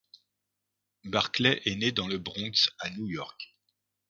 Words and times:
Barkley 1.03 1.61
est 1.65 1.75
né 1.75 1.91
dans 1.91 2.07
le 2.07 2.17
Bronx 2.17 2.71
à 2.79 2.89
New 2.89 3.05
York. 3.07 3.55